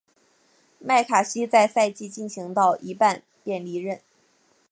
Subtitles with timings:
[0.79, 4.01] 麦卡锡在赛季进行到一半便离任。